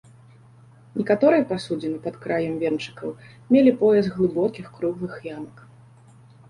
[1.01, 3.09] Некаторыя пасудзіны пад краем венчыкаў
[3.53, 5.63] мелі пояс глыбокіх круглых ямак.